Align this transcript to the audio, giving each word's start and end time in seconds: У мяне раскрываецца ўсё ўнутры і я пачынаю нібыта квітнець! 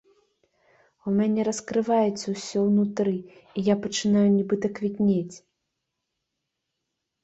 У 1.11 1.13
мяне 1.19 1.41
раскрываецца 1.49 2.27
ўсё 2.35 2.59
ўнутры 2.69 3.15
і 3.57 3.69
я 3.73 3.79
пачынаю 3.87 4.27
нібыта 4.37 4.77
квітнець! 4.77 5.35